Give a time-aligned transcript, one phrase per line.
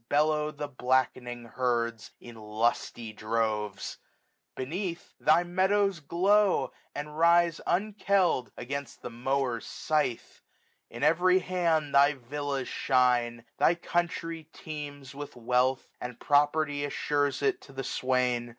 [0.09, 3.99] Bellow the blackening herds in lusty droves.
[4.55, 10.41] 1450 Beneath, thy meadows glow, and rise unquell'd Against the mower's scythe.
[10.91, 13.45] On every hand Thy villas shine.
[13.59, 18.49] Thy country teems with wealth; And property assures it to the swain.